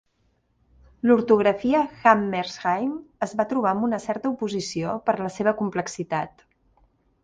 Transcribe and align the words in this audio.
L'ortografia 1.09 1.83
Hammershaimb 2.13 3.29
es 3.29 3.37
va 3.43 3.47
trobar 3.55 3.73
amb 3.77 3.89
una 3.91 4.03
certa 4.09 4.35
oposició 4.35 4.99
per 5.11 5.21
la 5.25 5.35
seva 5.41 5.59
complexitat. 5.65 6.49